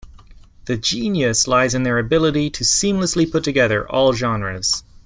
[0.65, 4.83] The genius lies in their ability to seamlessly put together all genres.